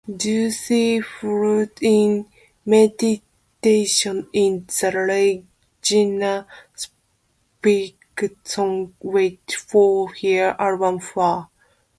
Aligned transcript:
Juicy 0.17 0.99
Fruit 0.99 1.77
is 1.79 2.25
mentioned 2.65 4.25
in 4.33 4.65
the 4.65 5.43
Regina 5.83 6.47
Spektor 6.75 8.35
song 8.43 8.95
Wallet, 8.99 9.51
from 9.53 10.07
her 10.19 10.55
album 10.57 10.99
Far. 11.01 11.51